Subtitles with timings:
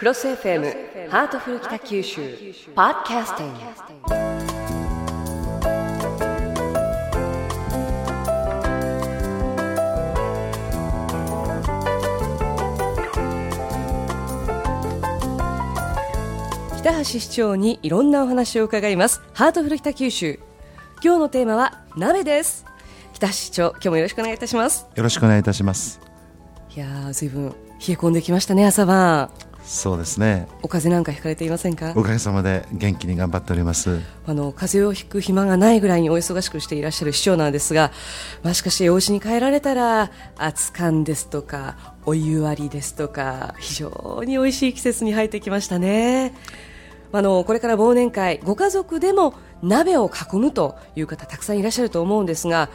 [0.00, 2.22] CROSS FM ハートフル北九州
[2.74, 3.60] ポッドキャスティング。
[16.78, 19.20] 北橋市長にいろんなお話を伺います。
[19.34, 20.40] ハートフル北九州。
[21.04, 22.64] 今日のテーマは鍋です。
[23.12, 24.86] 北橋市長今日もよろしくお願いいたします。
[24.94, 26.00] よろしくお願いいたします。
[26.74, 27.56] いやーずいぶん冷
[27.88, 29.30] え込んできましたね朝晩
[29.72, 30.48] そうですね。
[30.62, 31.92] お風邪なんかひかれていませんか？
[31.94, 34.00] おかげさまで元気に頑張っております。
[34.26, 37.92] あの風邪をひく暇がないぐらいにお忙しくしていらっしゃる市長なんですが、
[38.42, 46.34] まあ、しかしお家に帰られたら熱燗ですとかお湯割りですとか非常に美味しい季節に入ってきましたね。
[47.12, 52.70] あのこれから忘年会ご家族でも鍋を囲むという方たくさんいらっしゃると思うんですが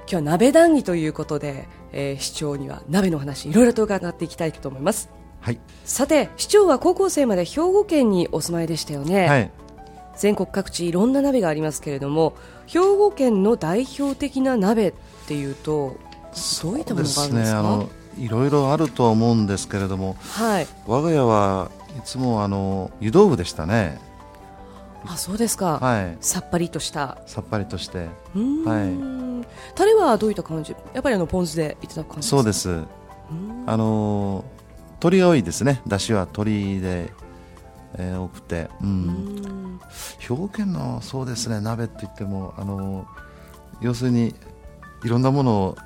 [0.00, 5.08] 今日は鍋談義ということで、えー市長には鍋の話いろいろと伺っていきたいと思います
[5.44, 5.58] はい。
[5.84, 9.50] さて市長は高校生まで兵庫県にお住まいでしたよね、はい。
[10.16, 12.32] 全国各地いろんな鍋がありますけれども
[12.66, 14.94] 兵庫県の代表的な鍋っ
[15.28, 15.98] ていうと
[16.62, 17.58] どういったものがあるんですか？
[17.58, 20.66] あのいろいろあるとは思うんですけれどもはい。
[20.86, 24.00] 我が家はいつもあの湯豆腐でしたね。
[25.06, 26.16] あそうですか、はい。
[26.22, 27.18] さっぱりとした。
[27.26, 28.08] さっぱりとして。
[28.34, 30.74] うーん、タレはどういった感じ？
[30.94, 32.68] やっぱりあのポン酢でいただく感じそうです。
[32.68, 32.86] です
[33.66, 34.42] あの
[34.94, 35.80] 鶏が多いですね。
[35.86, 37.12] だしは鶏で、
[37.96, 38.90] えー多くて、う、うん。
[39.76, 39.80] ん
[40.18, 41.60] 兵庫県のそうですね。
[41.60, 43.06] 鍋って言ってもあの
[43.80, 44.34] 要するに
[45.04, 45.76] いろんなものを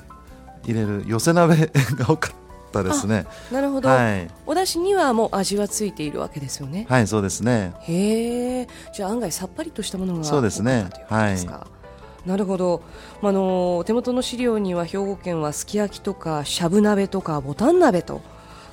[0.64, 2.32] 入れる寄せ鍋が多かっ
[2.72, 3.26] たですね。
[3.50, 4.30] なるほど、はい。
[4.46, 7.74] お出汁にはもう味はついているわけですよね、はいそうですね。
[7.82, 10.86] へえじゃあ案外さっぱりとしたものがそうですね。
[10.88, 11.78] 多かったとい
[12.26, 12.82] なるほど、
[13.22, 18.20] まあ、あの手元の資料には兵庫県はすき焼きとかしゃぶ鍋とかぼたん鍋と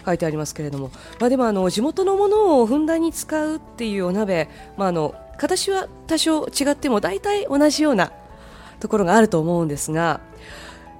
[0.06, 8.12] 書いてありますけれども、まあ、でもあの地元のものをふんだんに使うっていうお鍋、まあ、あの形は多少違っても大体同じような
[8.80, 10.22] ところがあると思うんですが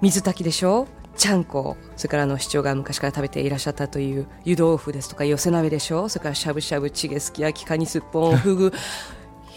[0.02, 0.88] 水炊きでしょ？
[1.16, 1.78] ちゃんこ。
[1.96, 6.10] それからあの市長が昔から食べていらっしゃったという湯豆腐ですとか寄せ鍋でしょ？
[6.10, 8.74] それからしゃぶしゃぶチゲすき焼きカニすっぽんフグ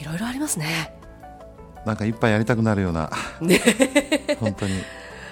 [0.00, 0.94] いろいろありますね。
[1.84, 3.10] なんか一杯やりたくなるような。
[3.40, 3.60] ね。
[4.38, 4.74] 本当に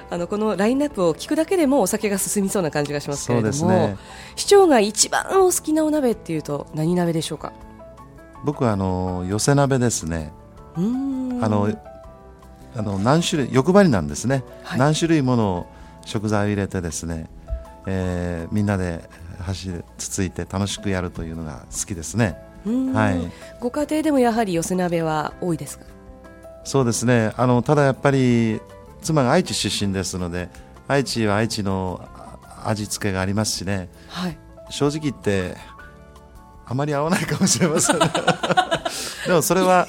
[0.08, 3.96] あのこのラインナップを聞くだけでもお酒が進みそうな感じがしますけれども、ね。
[4.36, 7.52] 市長が一番お好きなお鍋っていうと何鍋でしょうか？
[8.44, 10.32] 僕はあの寄せ鍋ですね。
[10.76, 11.68] あの
[12.76, 14.78] あの何種類欲張りなんですね、はい。
[14.78, 15.66] 何種類もの
[16.04, 17.28] 食材を入れてですね、
[17.86, 19.08] えーみんなで
[19.40, 22.38] 箸でつついて楽しくやるというのが好きですね。
[22.64, 23.32] はい。
[23.60, 25.84] ご家庭でもやはり寄せ鍋は多いですか？
[26.64, 27.32] そうですね。
[27.36, 28.60] あのただやっぱり
[29.06, 30.48] 妻が愛知出身ですので
[30.88, 33.88] 愛知は愛知のあ味付けがありますしね。
[34.08, 34.38] はい。
[34.70, 35.56] 正直言って
[36.66, 37.98] あまり合わないかもしれません。
[39.26, 39.86] でもそれは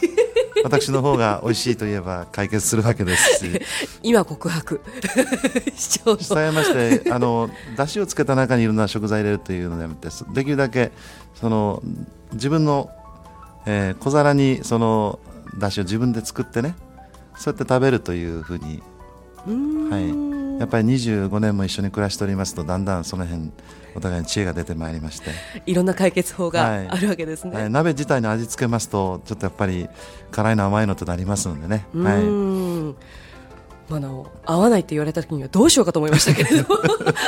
[0.63, 3.61] 私の方が美味しいといえば解決するわけですし。
[4.03, 4.81] 今告白。
[5.75, 6.17] 市長の。
[6.17, 10.91] 伝えましてあの出汁をつけた中にいろんな食材入れるというのでやめてできるだけ
[11.33, 11.81] その
[12.33, 12.91] 自分の、
[13.65, 15.19] えー小皿にその
[15.57, 16.75] 出汁を自分で作ってね
[17.35, 18.83] そうやって食べるというふうに
[19.47, 19.99] は
[20.57, 23.51] い、やっぱり25年も一緒に暮らしておりますとだんだんその辺
[23.95, 25.31] お互いに知恵が出てまいりまして、
[25.65, 26.87] いろんな解決法がはい。
[26.87, 29.89] あるわけですね、はい、鍋自体の味付けますとちょっとやっぱり
[30.31, 32.95] 辛いの甘いのとなりますのでね、うはい、ーん
[33.89, 36.67] まああの合わないって言われた時にはどうしようかと思いましたけれど。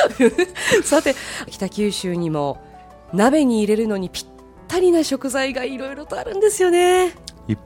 [0.84, 1.14] さて
[1.48, 2.62] 北九州にも
[3.12, 4.26] 鍋に入れるのにぴっ
[4.68, 7.14] たりな食材がいろいろとあるんですよね、
[7.48, 7.58] いっ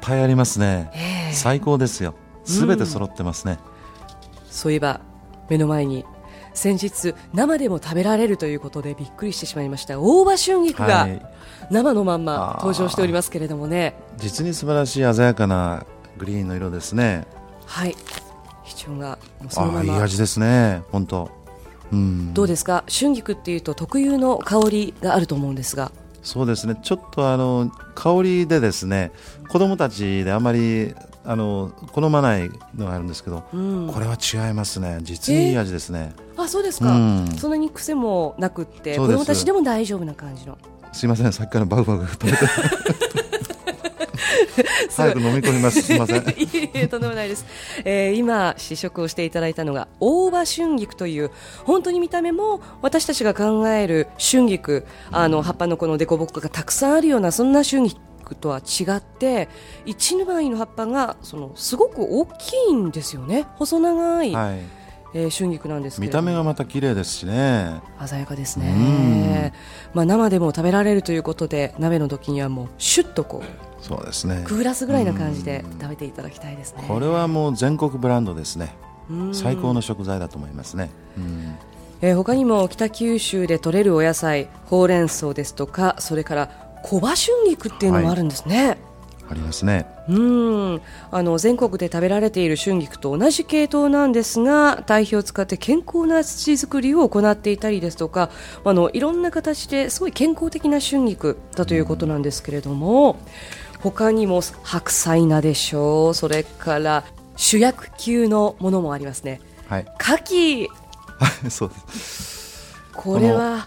[0.00, 0.90] ぱいありますね。
[0.94, 1.32] ええ。
[1.34, 2.14] 最高ですよ。
[2.44, 3.58] すべて揃ってますね、
[4.56, 5.00] そういえば
[5.50, 6.06] 目の前に
[6.54, 10.00] 先日生でも食べられるということでびっくりしてしまいました。
[10.00, 11.22] 大葉春菊がはい。
[11.70, 13.94] 生のまんま登場しておりますけれどもね。
[14.16, 15.84] 実に素晴らしい鮮やかな
[16.16, 17.26] グリーンの色ですね。
[17.66, 17.94] はい。
[18.64, 19.18] 市長が
[19.50, 20.82] そのああいいまま味ですね。
[20.90, 21.30] 本当。
[21.92, 22.32] うん。
[22.32, 22.82] どうですか？
[22.88, 25.92] 春菊っていうと特有の香りがあると思うんですが。
[26.22, 26.76] そうですね。
[26.82, 29.12] ちょっとあの香りでですね
[29.48, 30.94] 子供たちであまり
[31.26, 33.90] あの好まないのがあるんですけど、うん。
[33.92, 34.98] これは違いますね。
[35.02, 37.28] 実にいい味ですね、あそうですか、うん。
[37.36, 40.56] そんなに癖もなくって子供たちでも大丈夫な感じの。
[40.92, 41.32] すいません。
[41.32, 42.38] さっきからバグバグ食べて
[44.96, 45.82] 早く飲み込みます。
[45.82, 46.22] すいません。
[46.40, 47.44] いえいえとんでもないです、
[47.84, 51.30] えー今試食をしていただいたのが大葉春菊という
[51.64, 54.86] 本当に見た目も私たちが考える春菊。
[55.10, 58.00] あの葉っぱのこの凸凹がたくさんあるようなそんな春菊
[58.34, 59.48] とは違って
[59.84, 63.46] 一枚の葉っぱがそのすごく大きいんですよね。
[63.56, 64.58] 細長い、はい。
[65.14, 67.80] ええー、春菊なんです見た目がまた綺麗ですしね。
[68.04, 69.52] 鮮やかですね、
[69.94, 74.44] まあ、生でも食べられるということで鍋の時にはもうシュッとこうそうですね。
[74.46, 76.84] グラスぐらいな感じで食べていただきたいですね。
[76.88, 78.74] これはもう全国ブランドですね。
[79.32, 80.90] 最高の食材だと思いますね、
[82.00, 88.78] えー、他にも北九州で採れるお野菜ほうれん草ですとかそれから小葉春菊っていうのもあるんですね、はい。
[89.30, 89.86] ありますね。
[90.08, 90.80] うん。
[91.10, 98.30] あの全国で食べられている春菊と同じ系統なんですが堆肥を使って健康な土作りを行っていたりですとか
[98.64, 103.18] あのいろんな形ですごい健康的な春菊だということなんですけれども
[103.80, 106.14] 他にも白菜菜でしょう。
[106.14, 107.04] それから
[107.34, 110.68] 主役級のものもありますね、はい、牡蠣。
[111.50, 112.76] そうです。
[112.92, 113.66] これは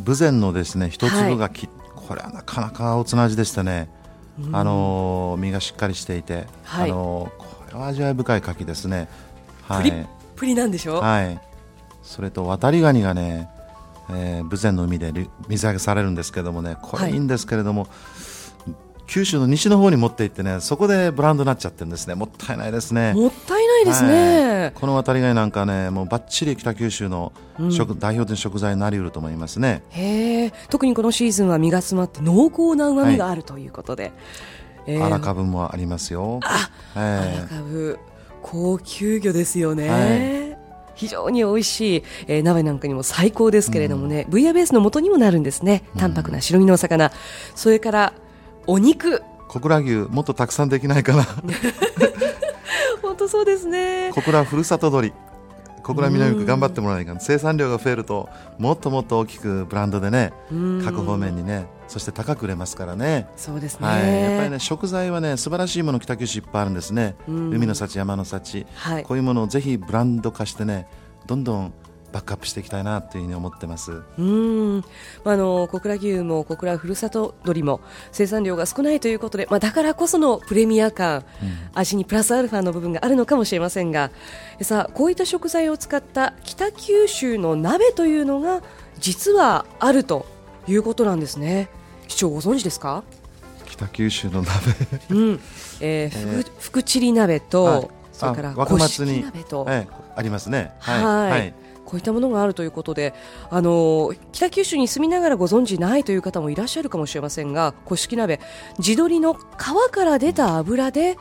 [0.00, 1.77] 豊前のですね一粒がき、はい、
[2.08, 3.90] これはなかなかおつな味でしたね。
[4.52, 9.08] あの身がしっかりしていて、はい、あのこれは味わい深い牡蠣ですね。
[9.68, 10.06] はい、プリ
[10.36, 11.00] プリなんでしょ？
[11.00, 11.38] はい。
[12.02, 13.50] それと渡りガニがね、
[14.10, 15.12] えー、豊前の海で
[15.48, 17.90] 水揚げされるんですけどもね、これいいんですけれども、はい
[19.10, 22.14] 九州の西の方に持って行ってねそこでブランドになっちゃってるんですね。
[22.14, 23.14] もったいないですね。
[23.14, 27.32] もったいないですね、はい、この渡り貝なんかねもうばっちり北九州の
[27.70, 29.82] 食、うん、代表的食材になりうると思いますね。
[29.90, 34.12] へ特にこのシーズンは身が詰まって濃厚な旨味があるということで、はい。
[34.86, 36.40] えー、荒株もありますよ。
[36.42, 37.98] あ、荒株。
[38.42, 40.58] 高級魚ですよね、はい。
[40.94, 45.84] 非常に美味しい、えー、鍋なんかにも最高ですけれどもね、うん、ブイヤベースの元にもなるんですね。
[45.98, 47.12] 淡白な白身のお魚、うん、
[47.54, 48.12] それから
[48.66, 49.22] お肉。
[49.48, 51.26] 小倉牛もっとたくさんできないかな
[53.00, 54.10] 本当そうですね。
[54.14, 55.12] 小倉ふるさと鶏
[55.82, 58.28] 小倉南区頑張ってもらわないか生産量が増えると
[58.58, 60.34] もっともっと大きくブランドでね
[60.84, 63.26] 各方面にねそして高く売れますからね。
[63.36, 67.16] そうですね、はい、やっぱりね食材はね素晴らしいもの北九州いっぱいあるんですね。
[67.26, 70.86] 海の幸山の幸、はい、こういうものをぜひブランド化してね
[71.26, 71.72] どんどん
[72.10, 74.02] バックアップしていきたいなというふうに思ってます。
[74.18, 74.84] うん。
[75.24, 77.80] あの小倉牛も小倉ふるさと鶏も
[78.12, 81.24] 生産量が少ないということで、まあ、だからこそのプレミア感、うん、
[81.74, 84.10] 味にプラスアルファの部分があるのかもしれませんが
[84.62, 88.62] さあこういった食材を使った北九州の鍋というのが
[88.98, 90.26] 実はあると
[90.66, 91.68] いうことなんですね。
[92.08, 93.04] 市長ご存知ですか？
[93.66, 94.50] 北九州の鍋。
[95.10, 95.40] うん。
[95.80, 100.72] えー、えー、福チリ鍋と、それから若松に鍋と、ええ、ありますね。
[100.80, 101.54] はい、はい
[101.88, 103.14] こういったものがあるということで
[103.50, 108.40] あの北九州に住みながらご存知ないという方もいらっしゃるかもしれませんが古式鍋
[108.78, 109.38] 地鶏の皮
[109.90, 111.16] から出た油で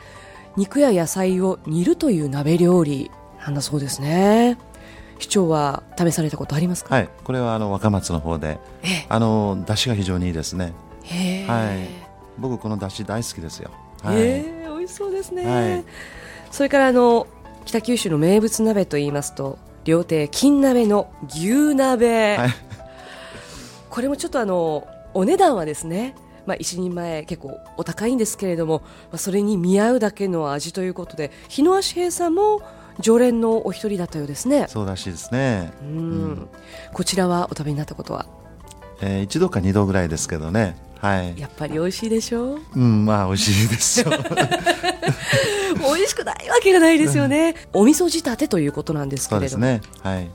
[0.57, 3.09] 肉や野菜を煮るという鍋料理
[3.39, 4.57] なんだそうですね。
[5.19, 6.93] 市長は試されたことありますか？
[6.93, 8.59] はいこれはあの若松の方で
[9.07, 10.73] あの出汁が非常にいいですね。
[11.47, 11.87] はい。
[12.37, 13.71] 僕この出汁大好きですよ。
[14.03, 15.83] はい、え美味しそうですね、はい、
[16.51, 17.25] それからあの
[17.65, 22.49] 北九州の名物鍋と言いますと料亭金鍋の牛鍋、はい、
[23.89, 26.13] これもちょっとあのお値段はですね
[26.45, 28.79] まあ、一人前結構お高いんですけれども、
[29.11, 32.61] まあ、それに見合うだけの味ということで日野足平さんも
[33.01, 34.65] 常連のお一人だったようですね。
[34.69, 35.73] そうらしいですね。
[35.81, 36.47] うん、
[36.93, 38.27] こちらはお食べになったことは、
[39.01, 40.77] えー、一度か二度ぐらいですけどね。
[41.01, 41.37] はい。
[41.37, 42.59] やっぱり美味しいでしょう？
[42.75, 44.11] うんまあ美味しいですよ
[45.79, 47.55] 美味しくないわけがないですよね。
[47.73, 50.29] お味噌仕立てということなんですけれども、ね、はい。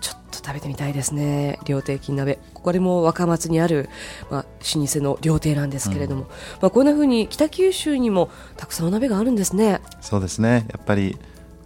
[0.00, 1.58] ちょっと食べてみたいですね。
[1.64, 2.38] 料亭金鍋。
[2.54, 3.88] これも若松にある、
[4.30, 6.28] まあ、老舗の料亭なんですけれども、うん、
[6.60, 9.80] まあ、こんなふうに北九州にもたくさんお鍋があるんですね。
[10.00, 10.66] そうですね。
[10.70, 11.16] やっぱり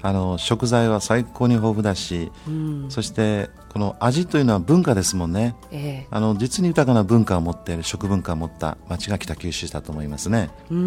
[0.03, 10.51] あの食材は最高に豊富だし、うん、そしてこの味というのは文化ですもんね、えー、あの実に豊かな文化を持っている食文化を持った町が北九州だと思いますね。
[10.71, 10.81] うん、う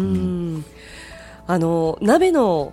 [0.58, 0.64] ん
[1.46, 2.72] あの鍋の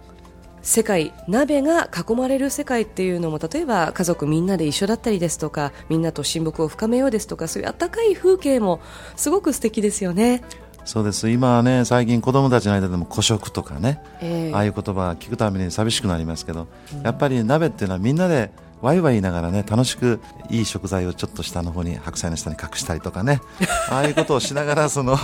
[0.61, 8.79] 世界鍋が囲まれる世界っていうのも例えば家族みんなで一緒だったりですとかみんなと親睦を深めようですとかそういう温かい風景も
[9.17, 10.41] すごく素敵ですよね。
[10.85, 11.29] そうです。
[11.29, 18.51] 今はね最近子供たちの間でも孤食とかね、えー、ああいう言葉聞くために寂しくなりますけど、うん、やっぱり鍋っていうのはみんなで
[18.81, 23.41] ワイワイ言いながらね楽しくいい食材をちょっと下の方に白菜の下に隠したりとかね。
[23.89, 25.17] ああいうことをしながらその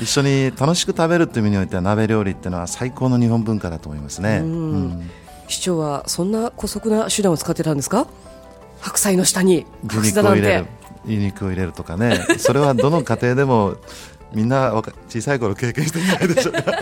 [0.00, 5.10] 一緒に楽しく食べるという意味においては鍋料理っていうのは最高の日本文化だと思いますね、うん、
[5.48, 8.06] 市長はそんな姑息な手段を使ってたんですか？
[8.80, 10.66] 白菜の下に牛肉を入れる。
[11.04, 12.18] 牛肉を入れるとかね。
[12.38, 13.76] それはどの家庭でも
[14.32, 14.72] みんな
[15.08, 16.60] 小さい頃経験していないでしょうか。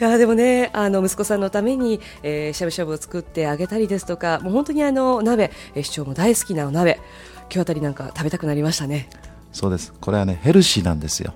[0.00, 7.00] いやでもねあの息子さんのために、えー、しゃぶしゃぶを作ってあげたりですとかもう本当にあの鍋、えー、市長も大好きなお鍋
[7.52, 9.08] 今日あたりなんか食べたくなりましたね
[9.52, 9.92] そうです。
[10.00, 11.34] これはねヘルシーなんですよ。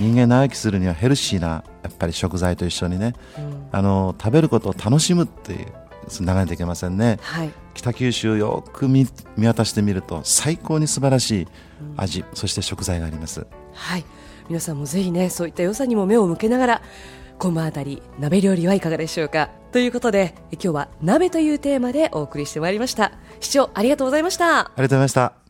[0.00, 5.66] 人間長生きするにはヘルシーなやっぱり食材と一緒にね、うん、あの食べることを楽しむっていう
[6.20, 9.06] 長ないといけませんね、はい、北九州をよく見
[9.36, 11.48] 見渡してみると最高に素晴らしい
[11.96, 13.46] 味、うん、そして食材があります。
[13.74, 14.04] はい。
[14.48, 16.82] 皆さんもぜひねそういった良さにも目を向けながら
[17.38, 19.50] この辺り鍋料理はいかがでしょうか。
[19.70, 23.12] ということで今日は鍋というテーマでお送りしてまいりました。
[23.40, 24.60] 視聴ありがとうございました。
[24.60, 25.41] ありがとうございました